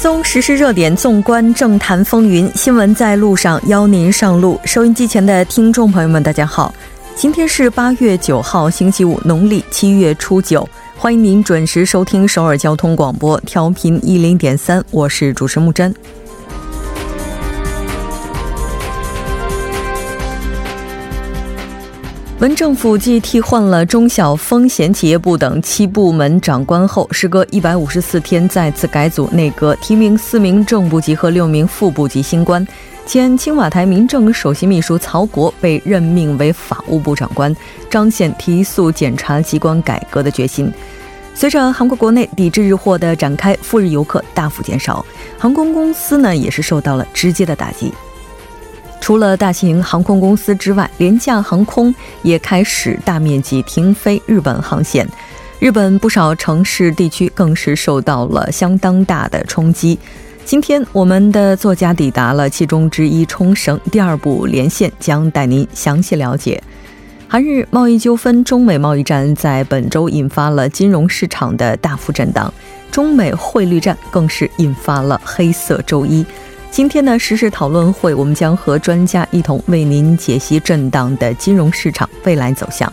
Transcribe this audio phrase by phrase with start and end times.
[0.00, 4.56] 搜实时热点，纵观政坛风云，新闻在路上，邀您上路。
[4.64, 6.72] 收音机前的听众朋友们，大家好，
[7.16, 10.66] 今天是八月九号，星期五，农历七月初九，
[10.96, 15.92] 欢迎您准时收听首尔交通广播，调频一零点三，我是主持木真。
[22.40, 32.64] 文政府继替换了中小风险企业部等七部门长官后，时隔一百五十四天再次改组内阁，提名四名正部级和六名副部级新官。
[33.04, 37.52] 前青瓦台民政首席秘书曹国被任命为法务部长官，
[37.90, 40.72] 彰显提速检察机关改革的决心。
[41.34, 45.04] 随着韩国国内抵制日货的展开，赴日游客大幅减少，
[45.36, 47.92] 航空公司呢也是受到了直接的打击。
[49.00, 55.08] 除了大型航空公司之外，廉价航空也开始大面积停飞日本航线。
[55.58, 59.98] 日本不少城市地区更是受到了相当大的冲击。
[60.44, 66.62] 今天，我们的作家抵达了其中之一冲绳，第二部连线将带您详细了解。
[67.26, 72.52] 韩日贸易纠纷，中美贸易战在本周引发了金融市场的大幅震荡，
[72.90, 76.24] 中美汇率战更是引发了黑色周一。
[76.70, 82.90] 今天的时事讨论会，我们将和专家一同为您解析震荡的金融市场未来走向。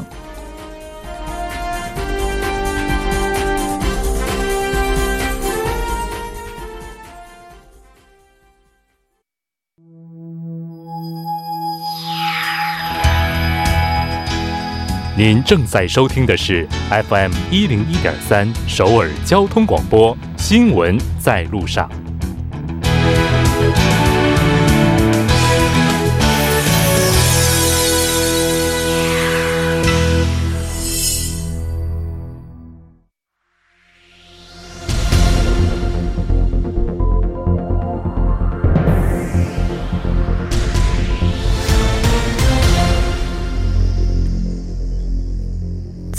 [15.17, 21.89] 您正在收听的是 FM 一零一点三首尔交通广播新闻在路上。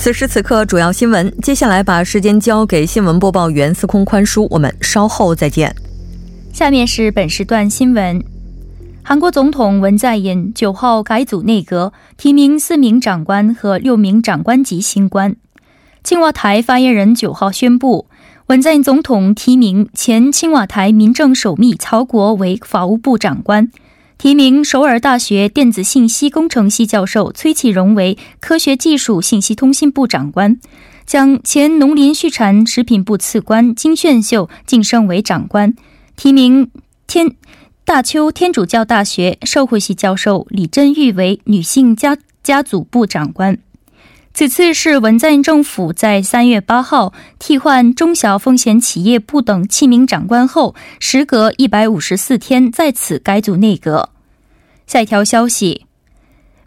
[0.06, 1.34] 此时此刻，主要新闻。
[1.42, 5.74] 接下来把时间交给新闻播报员司空宽叔，我们稍后再见。
[6.52, 8.22] 下面是本时段新闻：
[9.02, 15.34] 韩国总统文在寅九号改组内阁，提名四名长官和六名长官级新官。
[16.04, 18.06] 青瓦台发言人九号宣布，
[18.46, 23.68] 文在寅总统提名前青瓦台民政首秘曹国为法务部长官。
[24.19, 30.59] 提名首尔大学电子信息工程系教授崔启荣为科学技术信息通信部长官，
[31.04, 35.75] 将前农林畜产食品部次官金炫秀晋升为长官。
[36.16, 36.71] 提名
[37.06, 37.37] 天
[37.84, 43.59] 大邱天主教大学社会系教授李振玉为女性家家族部长官。
[44.36, 54.10] 此次是文在寅政府在三月八号替换中小风险企业部等七名长官后，时隔一百五十四天再次改组内阁。
[54.86, 55.86] 下一条消息：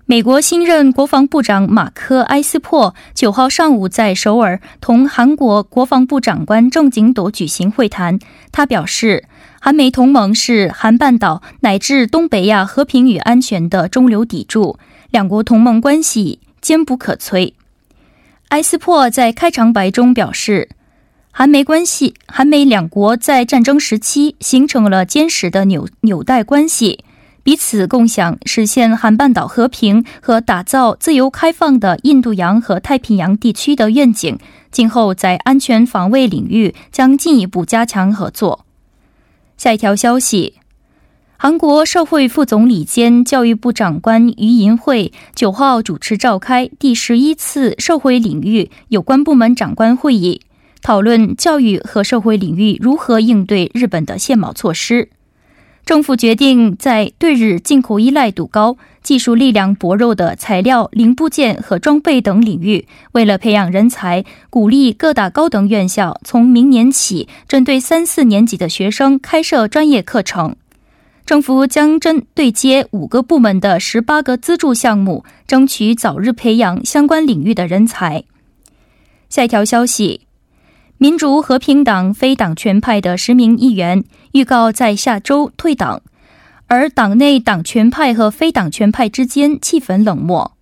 [0.08, 8.18] 美国新任国防部长马克·埃斯珀九号上午在首尔同韩国国防部长官郑景斗举行会谈。
[8.52, 9.26] 他表示，
[9.62, 14.80] 韩美同盟是韩半岛乃至东北亚和平与安全的中流砥柱，
[15.12, 17.54] 两国同盟关系坚不可摧。
[18.50, 20.70] 埃斯珀在开场白中表示，
[21.30, 27.04] 韩美关系，韩美两国在战争时期形成了坚实的纽纽带关系，
[27.44, 34.40] 彼此共享实现韩半岛和平和打造自由开放的印度洋和太平洋地区的愿景。
[34.72, 38.66] 今后在安全防卫领域将进一步加强合作。
[39.58, 40.56] 下一条消息。
[41.42, 50.42] 韩国社会副总理兼教育部长官于银会九号主持召开第十一次社会领域有关部门长官会议，
[50.82, 55.08] 讨论教育和社会领域如何应对日本的限贸措施。
[55.86, 70.58] 政府决定在对日进口依赖度高、技术力量薄弱的材料、零部件和装备等领域，为了培养人才，鼓励各大高等院校从明年起针对三四年级的学生开设专业课程。
[71.30, 78.24] 政府将针对接五个部门的十八个资助项目，争取早日培养相关领域的人才。
[79.30, 80.22] 下一条消息：
[80.98, 86.02] 民主和平党非党权派的十名议员预告在下周退党，
[86.66, 90.54] 而党内党权派和非党权派之间气氛冷漠。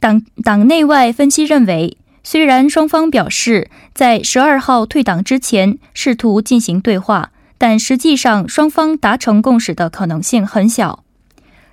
[0.00, 7.30] 党党内外分析认为，虽然双方表示在十二号退党之前试图进行对话。
[7.58, 11.04] 但实际上，双方达成共识的可能性很小。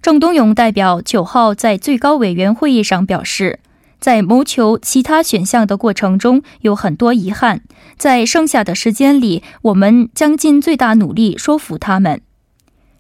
[0.02, 3.60] 郑东勇代表九号在最高委员会议上表示，
[4.00, 7.62] 在谋求其他选项的过程中有很多遗憾，
[7.98, 12.22] 在剩下的时间里，我们将尽最大努力说服他们。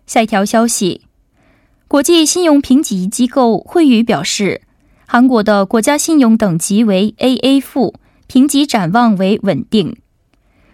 [0.05, 1.01] 下一条消息，
[1.87, 4.61] 国际信用评级机构惠誉表示，
[5.07, 7.95] 韩国的国家信用等级为 AA 负，
[8.27, 9.97] 评级展望为稳定。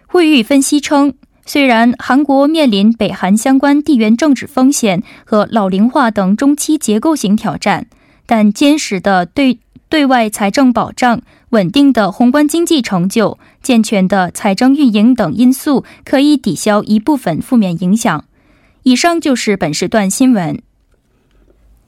[0.06, 1.14] 惠誉分析称，
[1.48, 7.86] 虽然韩国面临北韩相关地缘政治风险和老龄化等中期结构性挑战，
[8.26, 9.58] 但坚实的对
[9.88, 18.26] 对外财政保障、稳定的宏观经济成就、健全的财政运营等因素，可以抵消一部分负面影响。
[18.82, 20.60] 以上就是本时段新闻。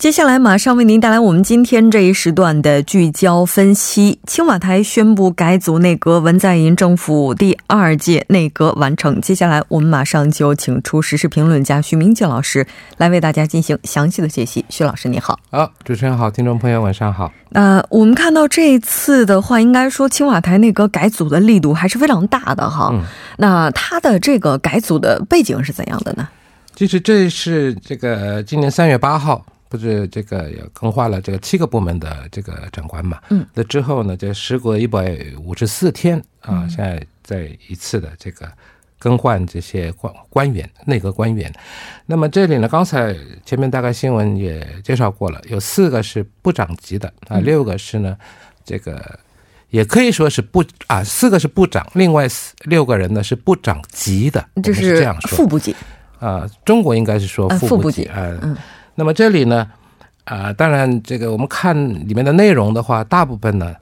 [0.01, 4.19] 接下来马上为您带来我们今天这一时段的聚焦分析。
[4.27, 9.21] 青瓦台宣布改组内阁，文在寅政府第二届内阁完成。
[9.21, 12.67] 接下来我们马上就请出时事评论家徐明静老师
[12.97, 14.65] 来为大家进行详细的解析。
[14.71, 15.39] 徐老师，你好。
[15.51, 17.31] 好，主持人好，听众朋友晚上好。
[17.51, 22.89] 那我们看到这一次的话，应该说青瓦台内阁改组的力度还是非常大的哈。
[22.95, 23.03] 嗯。
[23.37, 26.27] 那它的这个改组的背景是怎样的呢？
[26.75, 29.45] 其实这是这个今年三月八号。
[29.71, 33.21] 不是这个也更换了这个七个部门的这个长官嘛？
[33.31, 38.51] 嗯，那之后呢，这时隔一百五十四天啊，现在再一次的这个
[38.99, 41.51] 更换这些官官员、内阁官员。
[42.05, 48.17] 那么这里呢，刚才前面大概新闻也介绍过了，有四个是部长级的啊，六个是呢，
[48.65, 49.21] 这个
[49.69, 55.77] 也可以说是部啊，四个是部长，另外四六个人呢是部长级的，就是这样说，副部级
[56.19, 58.57] 啊，中国应该是说副部级啊，嗯。
[59.01, 59.67] 那么这里呢，
[60.25, 61.75] 啊，当然这个我们看
[62.07, 63.75] 里面的内容的话，大部分呢，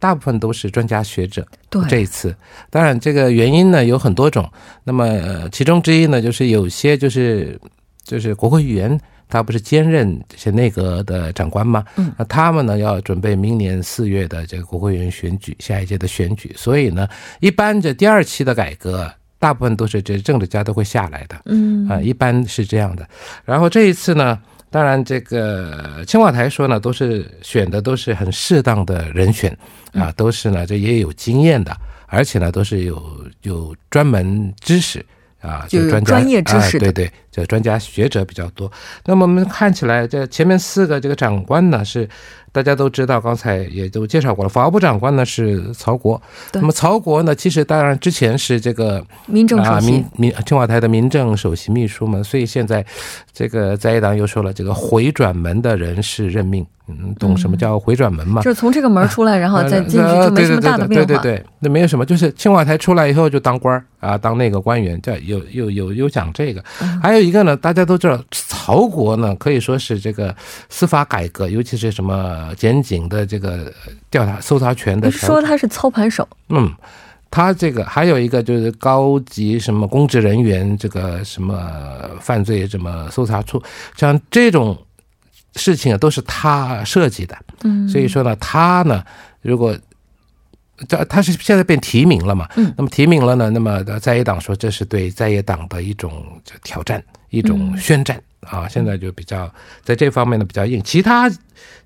[0.00, 1.46] 大部分都是专家学者。
[1.70, 2.34] 对，这一次，
[2.70, 4.50] 当然这个原因呢有很多种。
[4.82, 7.56] 那么其中之一呢，就是有些就是
[8.02, 11.84] 就是国会议员，他不是兼任这些内阁的长官吗？
[11.94, 19.08] 嗯，那他们呢要准备明年四月的这个国会议员选举，下一届的选举，所以呢，一般这第二期的改革。
[19.36, 23.06] 大部分都是这政治家都会下来的，嗯啊，一般是这样的。
[23.44, 24.38] 然后这一次呢，
[24.74, 29.56] 当然这个青瓦台说呢，都是选的都是很适当的人选
[29.92, 31.72] 啊，都是呢这也有经验的，
[32.08, 34.98] 而且呢都是有有专门知识
[35.40, 38.70] 啊，就专专业知识，对对，这专家学者比较多。
[39.06, 42.08] 那么我们看起来，这前面四个这个长官呢是。
[42.54, 44.48] 大家都知道，刚才也都介绍过了。
[44.48, 46.22] 法务部长官呢是曹国，
[46.52, 52.86] 那么曹国呢，其实当然之前是这个民政首席，民民青瓦台的民政首席秘书嘛，所以现在
[53.32, 56.64] 这个在野党又说了，这个回转门的人事任命。
[56.86, 58.42] 嗯，懂什么叫回转门吗？
[58.42, 61.06] 就是从这个门出来，然后再进去，就没什么大的变化。
[61.06, 65.00] 对对对，那没有什么，就是青瓦台出来以后就当官啊，当那个官员。
[65.02, 66.62] 这有有有有讲这个，
[67.02, 70.34] 还有一个呢，大家都知道，曹国呢可以说是这个
[70.68, 73.72] 司法改革，尤其是什么检警的这个
[74.10, 75.10] 调查搜查权的。
[75.10, 76.28] 说他是操盘手。
[76.48, 76.70] 嗯，
[77.30, 81.58] 他这个还有一个就是高级什么公职人员，这个什么
[82.20, 83.62] 犯罪什么搜查处，
[83.96, 84.76] 像这种。
[85.56, 89.04] 事情啊，都是他设计的，嗯，所以说呢，他呢，
[89.40, 89.72] 如果
[90.88, 96.12] 这他是现在变提名了嘛，嗯，那么提名了呢，那么在野党说这是对在野党的一种
[96.62, 99.48] 挑战，一种宣战啊，现在就比较
[99.82, 101.30] 在这方面呢比较硬，其他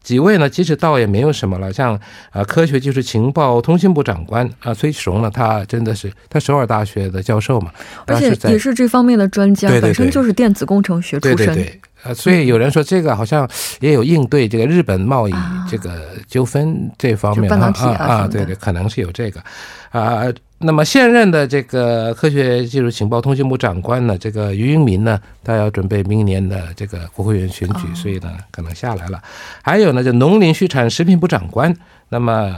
[0.03, 7.71] 几位呢，其实倒也没有什么了，像啊，科学技术情报通信部长官啊，崔启荣呢，他真的是他首尔大学的教授嘛，
[8.07, 11.81] 而且也是这方面的专家，本身就是电子工程学出身。
[12.05, 13.49] 呃，所以有人说这个好像
[13.81, 15.35] 也有应对这个日本贸易
[15.69, 19.43] 这个纠纷这方面啊啊，对对，可能是有这个
[19.91, 20.23] 啊。
[20.61, 29.23] 那么现任的这个科学技术情报通信部长官呢，这个于英民呢，他要准备明年的这个国会议员选举，所以呢可能下来了。
[29.63, 31.75] 还有呢，就农林畜产食品部长官，
[32.09, 32.57] 那么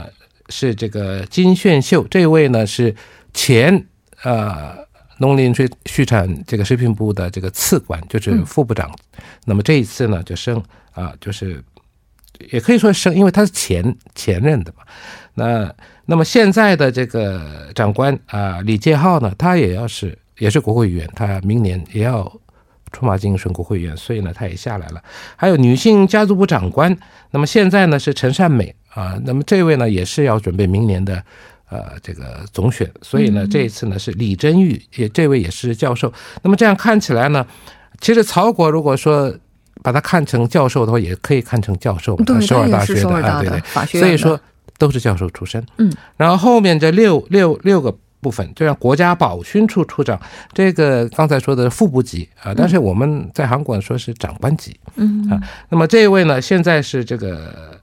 [0.49, 2.95] 是这个金炫秀，这位呢是
[3.33, 3.85] 前
[4.23, 4.75] 呃。
[5.21, 8.91] 农林水畜产这个食品部的这个次官就是副部长，
[9.45, 10.61] 那么这一次呢就升
[10.93, 11.63] 啊，就是
[12.49, 14.83] 也可以说升，因为他是前前任的嘛。
[15.35, 15.71] 那
[16.07, 22.23] 那么现在的这个长官啊，李介浩呢，他也要是也是国会议员，他明年也要
[22.91, 25.03] 出马竞选国会议员，所以呢他也下来了。
[25.35, 26.97] 还有女性家族部长官，
[27.29, 31.23] 那么现在呢是陈善美啊，那么这位呢也是要准备明年的。
[31.71, 36.11] 呃，这个总选，所以呢，这一次呢是李真玉，也这位也是教授。
[36.43, 37.47] 那么这样看起来呢，
[38.01, 39.33] 其实曹国如果说
[39.81, 44.37] 把他看成教授的话，也可以看成教授，首尔大学的啊，对对，所以说
[44.77, 45.65] 都是教授出身。
[45.77, 50.19] 嗯，然后后面这六六六个部分，就像国家保训处处长，
[50.51, 54.77] 这个刚才说的副部级啊，但是我们在韩国说是长官级。
[54.97, 57.79] 嗯啊，那么这一位呢，现在是这个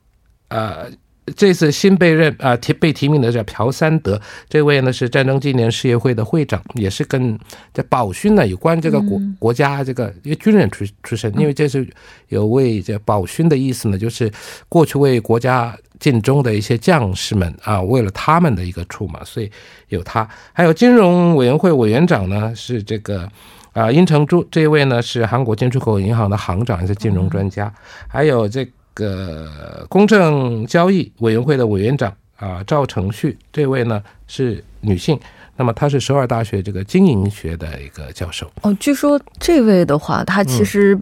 [0.49, 0.91] 呃。
[1.37, 7.39] 这次新被任啊提被提名的叫朴三德，这位呢是战争纪念事业会的会长，也是跟
[7.73, 11.89] 这宝勋呢有关这个国国家这个一个军人出出身，因为这是
[12.29, 14.31] 有为这宝勋的意思呢，就是
[14.69, 19.51] 过去为国家尽忠的一些将士们啊，为了他们的一个出马，所以
[19.89, 20.29] 有他。
[20.53, 23.29] 还有金融委员会委员长呢是这个
[23.73, 27.73] 啊殷成珠，这一位呢是韩国进出口银行的行长，也是金融专家。
[28.07, 28.69] 还有这。
[28.99, 35.17] 个公正交易委员会的委员长啊，赵成旭这位呢是女性，
[35.57, 38.51] 那么她是首尔大学这个经营学的一个教授。
[38.63, 40.99] 哦，据说这位的话，他其实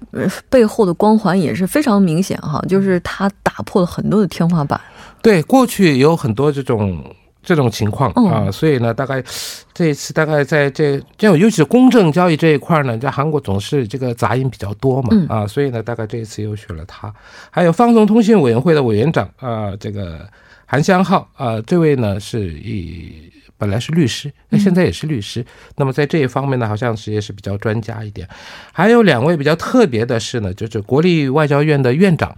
[0.50, 4.78] 背后的光环也是非常明显哈，就是他打破了很多的天花板。
[5.22, 7.02] 对，过去有很多这种。
[7.46, 9.22] 这种情况啊，所以呢，大概
[9.72, 17.14] 这一次大概在这这种尤其是公正交易这一块呢，在韩国总是这个杂音比较多嘛啊，所以呢，大概这一次又选了他。
[17.48, 20.28] 还有放送通信委员会的委员长啊，这个
[20.66, 25.46] 韩香浩啊，这位呢是以本来是律师，那现在也是律师。
[25.76, 28.28] 那么在这一方面呢，好像是也是比较专家一点。
[28.72, 32.34] 还有两位比较特别的是呢，就是国立外交院的院长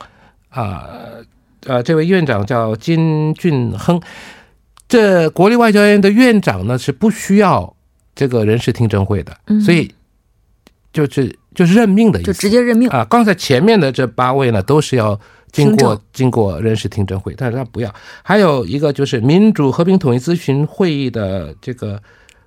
[0.51, 0.87] 啊，
[1.65, 3.99] 呃，这位院长叫金俊亨。
[4.89, 7.77] 这国立外交院的院长呢是不需要
[8.15, 9.95] 这个人事听证会的，所以
[10.93, 12.89] 就是就是任命的意思，就直接任命。
[12.89, 13.05] 啊。
[13.05, 15.21] 刚才前面的这八位呢都是要
[15.53, 17.95] 经过经过人事听证会，但是他不要。
[18.23, 22.03] 还有一个就是民主和平统一咨询会议的这个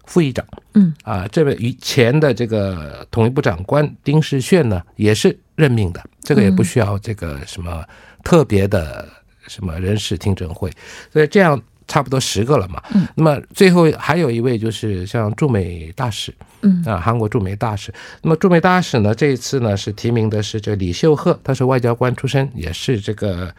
[0.05, 0.43] 副议长，
[0.73, 0.91] 嗯。
[1.03, 7.83] 啊，这位以前的这个统一部长官丁世炫呢也是任命的，这个也不需要这个什么
[8.23, 9.07] 特别的
[9.47, 10.71] 什么人事听证会，
[11.13, 11.61] 所以这样。
[11.91, 16.81] 差不多十个了嘛，嗯，那么最后还有一位就是像驻美大使，嗯。
[16.85, 17.93] 啊，韩国驻美大使。
[18.21, 23.53] 那么驻美大使呢，这一次呢是提名的是这李秀赫，他是外交官出身，也是这个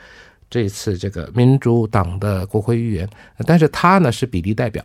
[0.49, 3.07] 这一次这个民主党的国会议员，
[3.47, 4.83] 但是他呢是比例代表，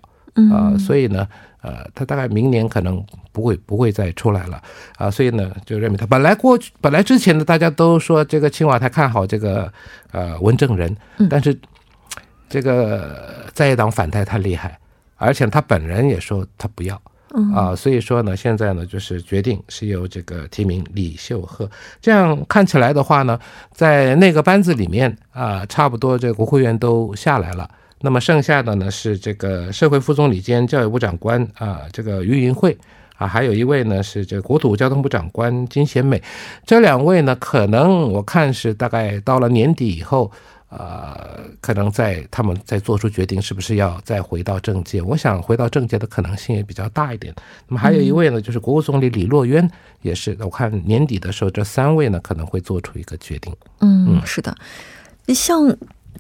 [0.52, 1.26] 啊，所以呢，
[1.62, 3.02] 呃，他大概明年可能
[3.32, 4.62] 不会不会再出来了，
[4.98, 6.06] 啊，所以呢就认为他。
[6.06, 9.72] 本来过去本来之前呢大家都说这个青瓦台看好这个
[10.12, 10.94] 呃文正人，
[11.30, 11.58] 但是。
[12.50, 14.80] 这个在野党反台太厉害，
[15.18, 17.02] 而且他本人也说他不要
[17.54, 21.70] 啊，所以说呢，现在呢就是决定是由这个提名李秀赫。
[22.02, 23.38] 这样看起来的话呢，
[23.74, 27.70] 在那个班子里面啊，差不多这个国会议员都下来了。
[28.00, 32.78] 那么剩下的呢是这个社会副总理兼教育部长官啊，这个于云慧
[33.18, 36.22] 啊，还有一位呢是这个国土交通部长官金贤美。
[36.66, 40.32] 这两位呢，可能我看是大概到了年底以后。
[40.70, 45.02] 呃，可能在他们在做出决定，是不是要再回到政界？
[45.02, 47.34] 我想回到政界的可能性也比较大一点。
[47.68, 49.70] 那么还有一位呢，就是国务总理李洛渊，
[50.02, 53.56] 也是我看年底的时候，这三位呢可能会做出一个决定。
[53.80, 54.54] 嗯，是的，
[55.34, 55.74] 像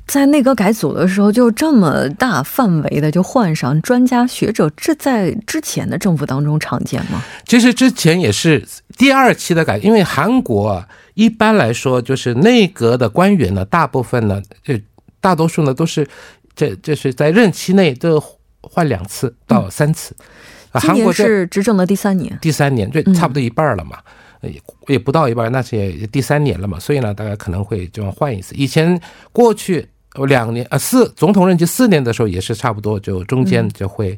[0.05, 7.23] 在内阁改组的时候，就这么大范围的就换上专家学者，这在之前的政府当中常见吗？
[7.45, 8.65] 其实之前也是
[8.97, 10.85] 第二期的改，因为韩国。
[11.13, 14.75] 一般来说，就是内阁的官员呢，大部分呢，就
[15.19, 16.07] 大多数呢都是，
[16.55, 18.23] 这这是在任期内都
[18.61, 20.15] 换两次到三次。
[20.73, 23.97] 韩国是执政的第三年，第三年就差不多一半了嘛，
[24.41, 28.55] 也也不到一半，那是也第三年了嘛，所以呢，大家可能会就要换一次。
[28.55, 28.99] 以前
[29.31, 29.87] 过去
[30.27, 34.17] 两年呃四总统任期四年的时候，也是差不多就中间就会。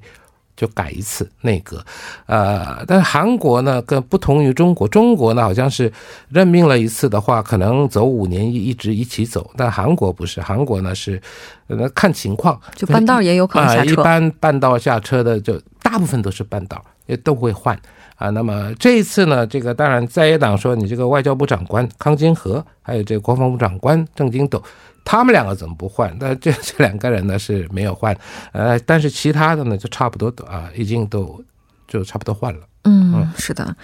[0.59, 1.81] 就改一次内阁，
[2.25, 5.89] 呃，但是韩国呢，跟不同于中国，中国呢好像是
[6.27, 11.21] 任命了一次的话，可能走五年一一直一起走，但韩国不是，韩国呢是，
[11.67, 17.79] 呃，看情况，就半道也有可能下车，一般半道下车的就大部分都是半道，也都会换
[18.19, 18.29] 啊。
[18.29, 24.61] 那么这一次呢，这个当然在野党说你这个外交部长官康金和，还有这个国防部长官郑金斗。
[25.03, 26.15] 他们两个怎么不换？
[26.19, 28.15] 那这这两个人呢是没有换，
[28.51, 31.43] 呃，但是其他的呢就差不多啊，已经都
[31.87, 32.59] 就差不多换了。
[32.83, 33.75] 嗯，是的。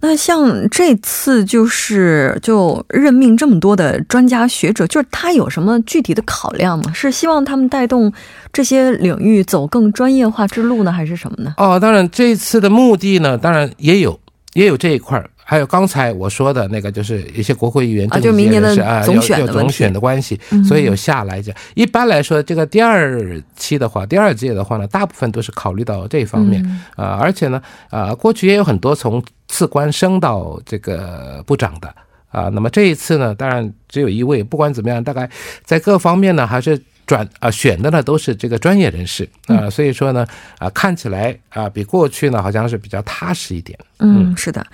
[0.00, 6.92] 那像这次就是就任命这么多的专家学者，就是他有什么具体的考量吗？
[6.92, 8.12] 是希望他们带动
[8.52, 11.54] 这些领域走更专业化之路呢，还是什么呢？
[11.56, 14.18] 哦，当然这次的目的呢，当然也有
[14.54, 15.28] 也有这一块儿。
[15.46, 21.54] 还有刚才我说的那个，就是一些国会议员，啊，就明年的总选的总选的关系，所以有下来讲。
[21.74, 26.64] 一般来说，这个第二期的话，第二届的话呢，大部分都是考虑到这方面
[26.96, 31.94] 啊，而且呢，啊，过去也有很多从次官升到这个部长的
[32.30, 32.48] 啊。
[32.48, 35.28] 那么这一次呢，当然只有一位，不管怎么样，大概
[35.62, 40.26] 在各方面呢，还是转啊选的呢都是这个专业人士啊，所以说呢，
[40.58, 43.78] 啊，看起来啊比过去呢好像是比较踏实一点。
[43.98, 44.66] 嗯，是的。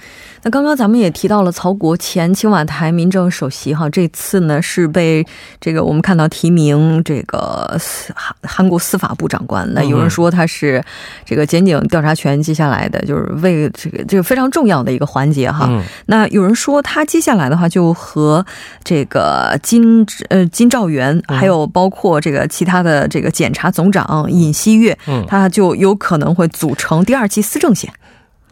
[0.43, 5.25] 那刚刚咱们也提到了曹国前青瓦台民政首席哈，这次呢是被
[5.61, 7.79] 这个我们看到提名这个
[8.15, 9.69] 韩韩国司法部长官。
[9.75, 10.83] 那有人说他是
[11.27, 15.71] 这个检警调查权接下来的就是为这个这个非常重要的一个环节哈。
[16.07, 18.45] 那有人说他接下来的话就和
[18.83, 24.97] 这个金呃金兆元还有包括这个其他的这个检察总长尹锡悦，
[25.27, 27.93] 他就有可能会组成第二期司政线。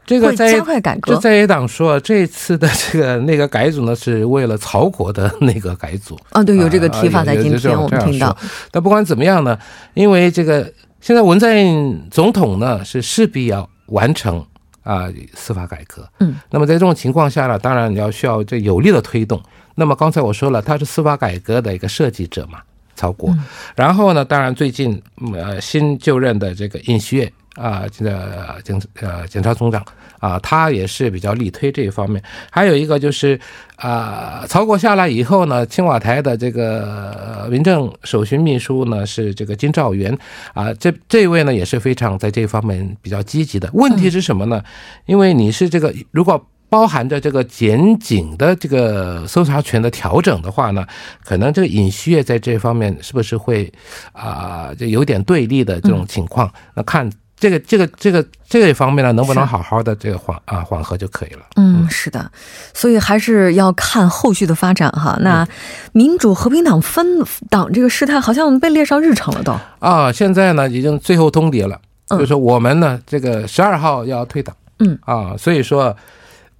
[0.06, 8.34] 这个在加快改革，在野党说这次的这个那个改组呢，是为了曹国的 那个改组啊，对，有这个提法在今天我们听到。
[8.70, 9.58] 但不管怎么样呢，
[9.92, 10.72] 因为这个
[11.02, 14.42] 现在文在寅总统呢是势必要完成
[14.82, 19.38] 啊司法改革，嗯，那么在这种情况下呢，当然你要需要这有力的推动。
[19.74, 22.60] 那么刚才我说了，他是司法改革的一个设计者嘛，
[22.98, 23.32] 曹国。
[23.76, 25.00] 然后呢，当然最近
[25.32, 27.32] 呃新就任的这个尹锡悦。
[27.54, 29.84] 啊，这个警呃检察总长
[30.20, 32.22] 啊，他也是比较力推这一方面。
[32.52, 33.40] 还有一个就是
[33.74, 40.16] 啊，曹国下来以后呢，青瓦台的这个民政首席秘书呢是这个金兆元
[40.54, 43.68] 啊，这这位呢也是非常在这方面比较积极的。
[43.72, 44.62] 问题是什么呢？
[45.06, 50.86] 因为你是这个如果包含着这个检警的这个搜查权的调整的话呢，
[51.24, 53.72] 可能这个尹锡悦在这方面是不是会
[54.12, 56.52] 啊，就有点对立的这种情况？
[56.74, 57.10] 那看。
[57.40, 61.42] 这个这个这个这一方面呢，能不能好好的这个缓啊缓和就可以了。
[61.54, 62.28] 嗯，是的，
[62.74, 65.16] 所以还是要看后续的发展哈。
[65.20, 65.46] 那
[65.92, 67.06] 民主和平党分
[67.48, 71.80] 党这个事态好像被列上日程了都啊，现在呢已经最后通牒了，
[72.18, 74.56] 就是我们呢这个十二号要退党。
[74.80, 75.96] 嗯啊，所以说。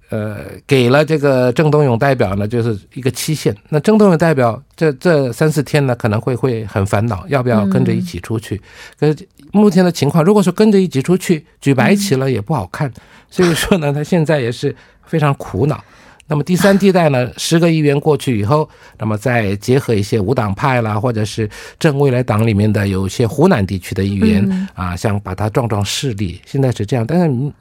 [0.09, 3.55] 呃，给了这个郑东勇代表呢，就是一个期限。
[3.69, 8.59] 那郑东勇代表这这三四天呢，可能会会很烦恼，要不要跟着一起出去？
[8.99, 12.91] 可是目前的情况，如果说跟着一起出去举白旗了，也不好看。
[13.29, 14.75] 所以说呢，他现在也是
[15.05, 15.83] 非常苦恼。
[16.29, 26.39] 那么第三地带呢，十个议员过去以后，那么再结合一些无党派啦，或者是正未来党里面的有些湖南地区的议员啊，想把它壮壮势力。
[26.45, 27.51] 现在是这样，但是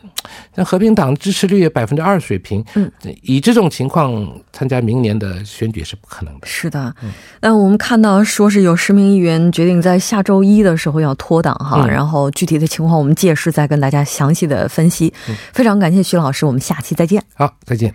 [0.54, 6.46] 像和平党支持率百分之二水平，嗯，以这种情况参加明年的选举是不可能的。
[6.46, 6.94] 是的，
[7.40, 15.10] 那我们看到说是有十名议员决定在下周一的时候要脱党哈，然后具体的情况我们届时再跟大家详细的分析。
[15.54, 17.22] 非常感谢徐老师，我们下期再见。
[17.34, 17.94] 好，再见。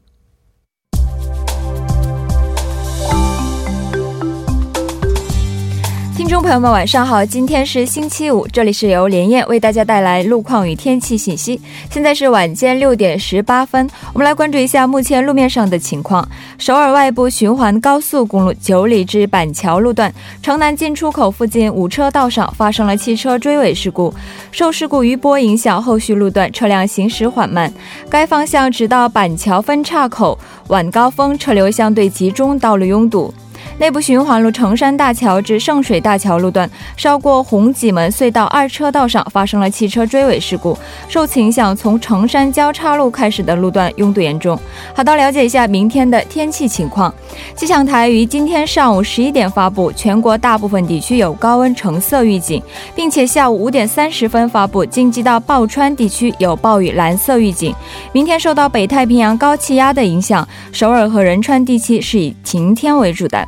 [6.31, 7.25] 众朋友们，晚上好！
[7.25, 11.59] 今天是星期五，这里是由连燕为大家带来路况与天气信息。
[11.89, 16.25] 现在是晚间六点十八分，我们来关注一下目前路面上的情况。
[16.57, 20.09] 首尔外部循环高速公路九里至板桥路段
[20.41, 24.13] 城南进出口附近五车道上发生了汽车追尾事故，
[24.53, 27.69] 受事故余波影响，后续路段车辆行驶缓慢。
[28.09, 30.39] 该方向直到板桥分岔口
[30.69, 33.33] 晚高峰车流相对集中，道路拥堵。
[33.81, 44.55] 内部循环路成山大桥至圣水大桥路段，稍过红脊门隧道二车道上发生了汽车追尾事故，受此影响，从成山交叉路开始的路段拥堵严重。
[44.93, 47.11] 好的，了解一下明天的天气情况。
[47.55, 52.61] 气象台于今天上午十一点发布，全国大部分地区有高温橙色预警，
[52.93, 57.73] 并且下午五点三十分发布，京畿道报川地区有暴雨蓝色预警。
[58.13, 63.43] 明天受到北太平洋高气压的影响，首尔和仁川地区是以晴天为主的。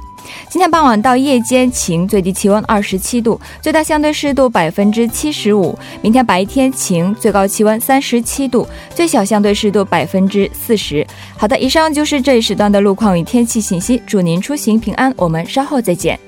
[0.49, 5.77] 今天傍晚到夜间晴，最低气温二十七度，最大相对湿度百分之七十五。
[6.01, 11.05] 明天白天晴，最高气温三十七度，最小相对湿度百分之四十。
[11.37, 16.19] 好的，以上就是这一时段的路况与天气信息，祝您出行平安，我们稍后再见。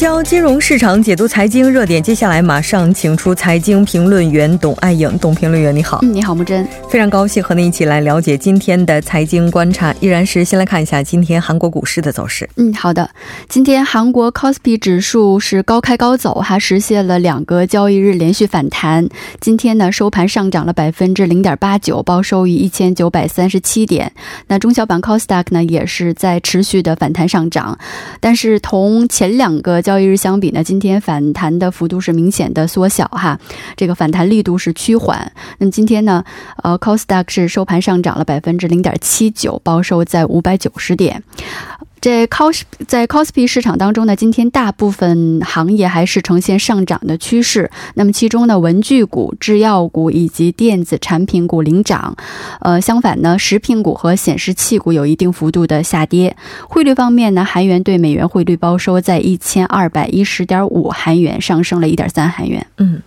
[0.00, 2.02] 教金融市场，解读财经热点。
[2.02, 5.18] 接下来马上请出财经评论员董爱颖。
[5.18, 6.00] 董评论员，你好。
[6.00, 6.66] 你好，木真。
[6.90, 9.94] 非常高兴和您一起来了解今天的财经观察。
[10.00, 12.50] 依然是先来看一下今天韩国股市的走势。
[12.56, 13.08] 嗯，好的。
[13.48, 19.08] 今天韩国 c o s p i 指数是高开高走，还实现了两个交易日连续反弹。
[19.40, 24.12] 今天呢，收盘上涨了百分之零点八九，报收于一千九百三十七点。
[24.48, 27.78] 那中小板 c o s d a q 呢，也是在持续的反弹上涨，
[28.18, 29.80] 但是同前两个。
[29.80, 33.38] 交易日相比呢，今天反弹的幅度是明显的缩小哈，
[33.76, 35.30] 这个反弹力度是趋缓。
[35.58, 36.24] 那么今天呢，
[36.64, 41.22] 呃 c o s d a q 是收盘上涨了百分之零点七九，报收在五百九十点。
[42.00, 47.70] 在 cos 在 cospi 市场当中呢，今天大部分行业还是呈现上涨的趋势。
[47.92, 52.16] 那么其中呢，文具股、制药股以及电子产品股领涨。
[52.60, 56.34] 呃，相反呢，食品股和显示器股有一定幅度的下跌。
[56.66, 62.66] 汇率方面呢，韩元对美元汇率报收在一千二百一十点五韩元，上升了一点三韩元。
[62.78, 63.02] 嗯。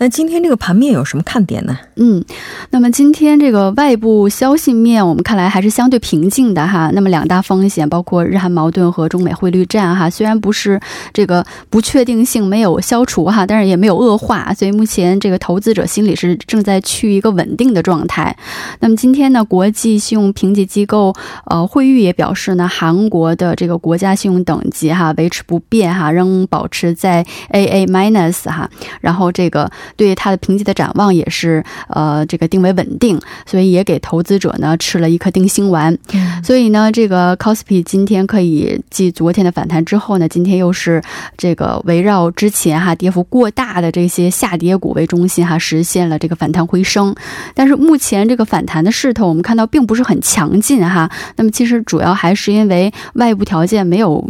[0.00, 1.76] 那今天这个盘面有什么看点呢？
[1.96, 2.24] 嗯，
[2.70, 6.90] 那么今天这个外部消息面，我们看来还是相对平静的哈。
[6.94, 10.80] 那么两大风险包括日韩矛盾和中美汇率战哈，虽然不是
[11.12, 18.36] 这个不确定性没有消除哈，但是也没有恶化，所以目前这个投资者心理是正在趋于一个稳定的状态。
[18.78, 21.12] 那么今天呢，国际信用评级机构
[21.46, 29.68] 呃惠誉也表示呢，韩国的这个国家信用等级哈维持不变哈，仍保持在 AA minus 哈，然后这个。
[29.96, 35.96] 对它的评级的展望也是呃这个定为稳定，所以也给投资者呢吃了一颗定心丸。
[36.42, 41.02] 所以呢，这个 c o s p i 今天可以继昨天的反弹之后呢，今天又是
[41.36, 47.14] 这个围绕之前哈跌幅过大的这些下跌股为中心哈，实现了这个反弹回升。
[47.54, 51.10] 但是目前这个反弹的势头，我们看到并不是很强劲哈。
[51.36, 54.28] 那么其实主要还是因为外部条件没有。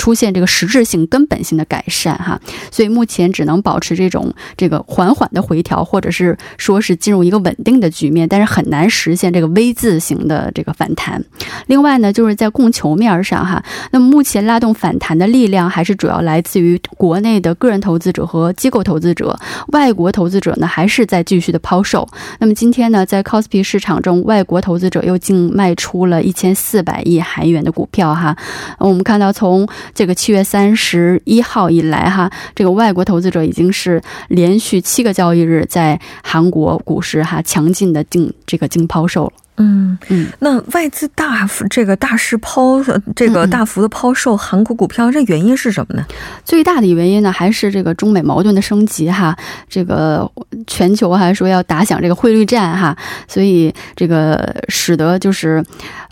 [0.00, 11.22] 出现这个实质性、根本性的改善哈，所以目前只能保持这种这个缓缓的回调，或者是说是进入一个稳定的局面，但是很难实现这个 V 字形的这个反弹。
[11.66, 19.38] 另外呢，就是在供求面上哈，那么目前拉动反弹的力量还是主要来自于国内的个人投资者和机构投资者，
[19.72, 22.08] 外国投资者呢还是在继续的抛售。
[22.38, 28.34] 那么今天呢，在 c o s p i 市场中，外国投资者又净卖出了一千四百亿韩元的股票哈。
[28.78, 39.32] 我们看到从这个七月三十一号以来，哈，这个外国投资者已经是连续七个交易日在韩国股市哈强劲的净这个净抛售了。
[39.62, 42.82] 嗯嗯，那外资大幅这个大势抛，
[43.14, 46.06] 这个大幅的抛售韩国股票，这原因是什么呢？
[46.46, 49.36] 最大的原因呢，还是这个中美矛盾的升级哈，
[49.68, 50.30] 这个
[50.66, 52.96] 全球还说要打响这个汇率战哈，
[53.28, 55.62] 所以这个使得就是。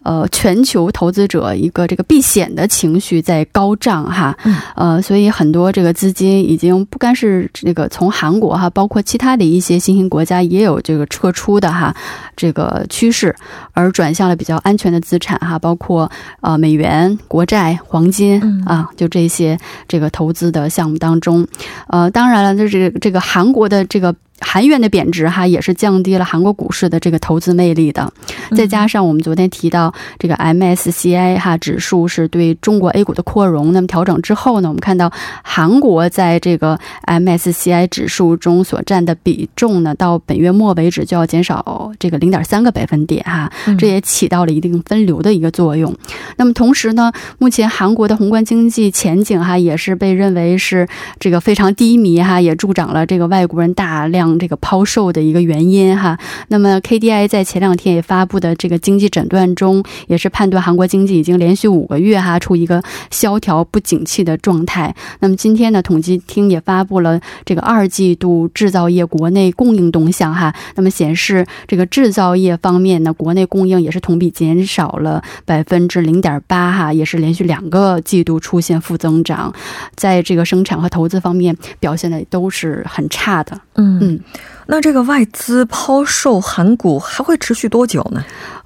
[0.09, 4.35] 呃，全球投资者一个这个避险的情绪在高涨哈，
[4.75, 11.95] 呃，所以很多这个资金已经不单是这个从韩国哈，包括其他的一些新兴国家也有这个撤出的哈
[12.35, 13.37] 这个趋势，
[13.75, 21.47] 而转向了比较安全的资产哈，包括呃美元、国债、黄金啊，就这些这个投资的项目当中，
[21.89, 24.15] 呃，当然了，就是这个韩国的这个。
[24.41, 28.11] 韩元的贬值哈，也是降低了韩国股市的这个投资魅力的。
[28.57, 45.95] 再加上我们昨天提到这个 MSCI 哈指数是对中国 A 股的扩容，那么调整之后呢，我们看到韩国在这个 MSCI 指数中所占的比重呢，到本月末为止就要减少这个零点三个百分点哈，这也起到了一定分流的一个作用。
[46.37, 54.28] 那么同时呢，目前韩国的宏观经济前景哈，也是被认为是这个非常低迷哈，也助长了这个外国人大量。
[54.37, 64.93] 这个抛售的一个原因哈，那么 KDI 在前两天也发布的这个经济诊断中，也是判断韩国经济已经连续五个月哈处一个萧条不景气的状态。
[65.21, 79.55] 那么今天呢，统计厅也发布了这个二季度制造业国内供应动向哈，那么显示这个制造业方面呢，国内供应也是同比减少了百分之零点八哈，也是连续两个季度出现负增长，
[79.95, 84.21] 在这个生产和投资方面表现的都是很差的，嗯嗯。
[84.67, 88.23] 那这个外资抛售韩股还会持续多久呢？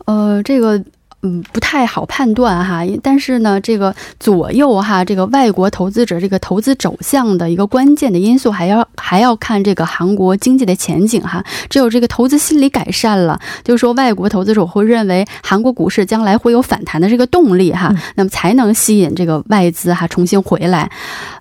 [0.06, 0.82] 呃，这个。
[1.24, 11.44] 嗯，不太好判断哈，但是呢，这个左右哈，这个外国投资者这个投资走向的一个关键的因素，还要还要看这个韩国经济的前景哈。
[11.70, 20.90] 只有这个投资心理改善了，就是说外国投资者会认为韩国股市将来会有反弹的这个动力哈，那么才能吸引这个外资哈重新回来。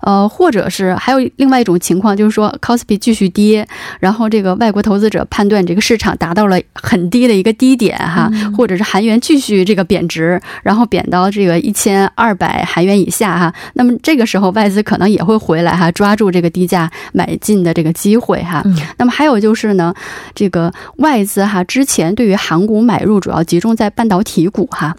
[0.01, 3.67] 呃，或者是还有另外一种情况，就是说 c o s p i 继续跌，
[3.99, 9.65] 然后这个外国投资者判断这个市场达到了很低的一个低点哈，或者是韩元继续。
[9.71, 18.61] 这个贬值，然后贬到这个一千二百韩元以下哈，那么这个时候外资可能也会回来哈，抓住这个低价买进的这个机会哈。
[18.97, 19.93] 那么还有就是呢，
[20.35, 24.93] 这个外资哈之前对于韩股买入主要集中在半导体股哈。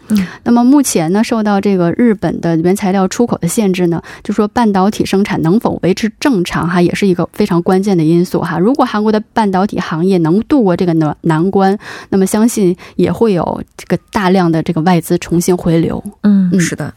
[0.44, 8.58] 那么目前呢，受到这个日本的原材料出口的限制呢，就说半导体生产能否维持正常哈，也是一个非常关键的因素哈。
[8.58, 14.61] 如果韩国的半导体行业能度过这个难难关，那么相信也会有这个大量的。
[14.62, 16.92] 这个外资重新回流，嗯，是的。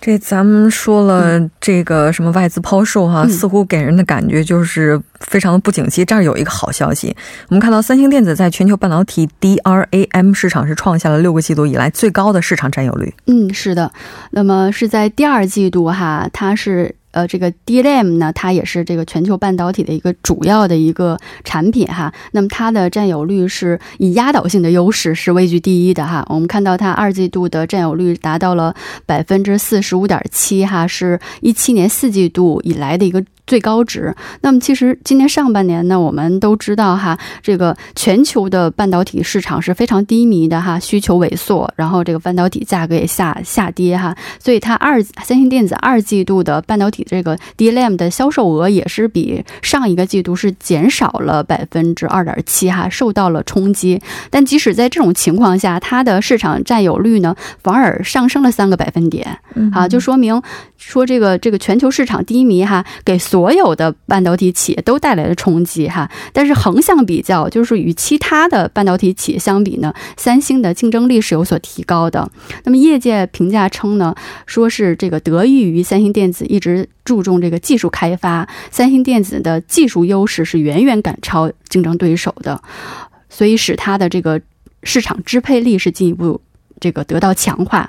[0.00, 6.04] 这咱们说了这个什么外资抛售哈，嗯似乎给人的感觉就是非常的不景气。
[6.04, 7.14] 这儿有一个好消息，
[7.48, 13.14] 我们看到三星电子在全球半导体 DRAM 市场是创下了六个季度以来最高的市场占有率。
[13.26, 13.92] 嗯，是的。
[14.32, 16.92] 那么是在第二季度哈，它是。
[17.12, 22.12] 呃，这个 D Lam 呢，它也是这个全球半导体的一个主要的一个产品哈。
[22.32, 26.26] 那么它的占有率是以压倒性的优势是位居第一的哈。
[26.28, 28.74] 我们看到它二季度的占有率达到了
[29.06, 33.22] 百分之四十五点七哈，是一七年四季度以来的一个。
[33.46, 34.14] 最高值。
[34.40, 54.00] 那么其实今年上半年呢，我们都知道哈，这个全球的半导体市场是非常低迷的哈，需求萎缩，然后这个半导体价格也下下跌哈，所以它二三星电子二季度的半导体这个 DLAM 的销售额也是比上一个季度是减少了百分之二点七哈，受到了冲击。
[54.30, 59.38] 但即使在这种情况下，它的市场占有率呢反而上升了三个百分点，
[59.72, 60.40] 啊，就说明
[60.76, 66.10] 说这个这个全球市场低迷哈，给所有的半导体企业都带来了冲击哈。
[66.34, 72.30] 但是横向比较，就是与其他的半导体企业相比呢，三星的竞争力是有所提高的。
[72.64, 74.14] 那么业界评价称呢，
[74.44, 82.60] 说是这个得益于三星电子一直注重这个技术开发，三星电子的技术优势是远远赶超竞争对手的，
[83.30, 84.42] 所以使它的这个
[84.82, 86.42] 市场支配力是进一步。
[86.82, 87.88] 这个得到强化，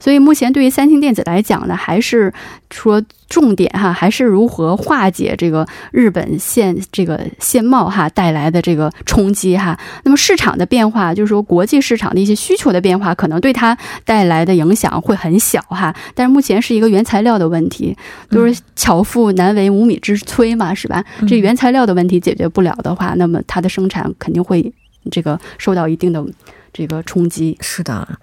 [0.00, 2.32] 所以目前对于三星电子来讲呢，还是
[2.68, 9.78] 说重点哈，还是如何化解这个日本现这个现贸哈带来的这个冲击哈。
[10.02, 15.94] 那么市场的变化，就是说国际市场的一些需求的变化，可能对它带来的影响会很小哈。
[16.12, 17.96] 但是目前是一个原材料的问题，
[18.32, 21.04] 就是巧妇难为无米之炊嘛，是吧？
[21.28, 24.72] 这原材料的问题解决不了的话，那么它的生产肯定会
[25.12, 26.26] 这个受到一定的。
[26.74, 27.56] 这个冲击。
[27.62, 28.18] 是的，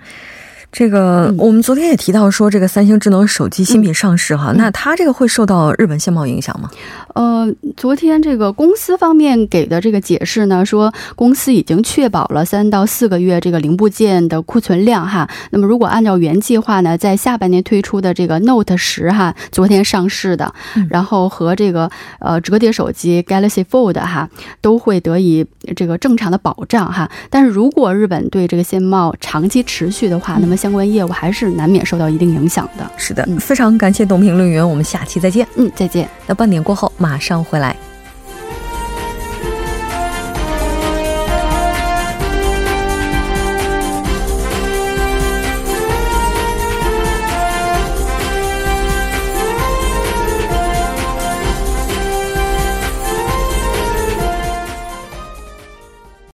[0.71, 6.69] 这个我们昨天也提到说，这个三星智能手机新品上市哈，嗯、那它这个会受到日本现贸影响吗？
[7.13, 15.29] 呃，昨天这个公司方面给的这个解释呢，说公司已经确保了三到四个月这个零部件的库存量哈。
[15.49, 24.29] 那么如果按照原计划呢，在下半年推出的这个 Note 十哈，昨天上市的，嗯、然后和这个呃折叠手机 Galaxy Fold 哈，
[24.61, 27.11] 都会得以这个正常的保障哈。
[27.29, 32.91] 但是如果日本对这个现贸长期持续的话，那么相关业务还是难免受到一定影响的。
[32.95, 35.47] 是的，嗯、非常感谢董评论员，我们下期再见。
[35.55, 36.07] 嗯，再见。
[36.27, 37.75] 那半点过后马上回来。